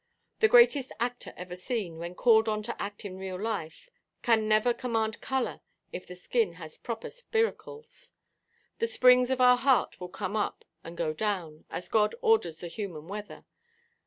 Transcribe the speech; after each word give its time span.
The 0.39 0.47
greatest 0.47 0.91
actor 0.99 1.31
ever 1.37 1.55
seen, 1.55 1.99
when 1.99 2.15
called 2.15 2.49
on 2.49 2.63
to 2.63 2.81
act 2.81 3.05
in 3.05 3.19
real 3.19 3.39
life, 3.39 3.87
can 4.23 4.47
never 4.47 4.73
command 4.73 5.21
colour 5.21 5.61
if 5.93 6.07
the 6.07 6.15
skin 6.15 6.53
has 6.53 6.79
proper 6.79 7.11
spiracles. 7.11 8.11
The 8.79 8.87
springs 8.87 9.29
of 9.29 9.39
our 9.39 9.57
heart 9.57 9.99
will 10.01 10.09
come 10.09 10.35
up 10.35 10.65
and 10.83 10.97
go 10.97 11.13
down, 11.13 11.65
as 11.69 11.87
God 11.87 12.15
orders 12.23 12.57
the 12.61 12.67
human 12.67 13.07
weather. 13.09 13.45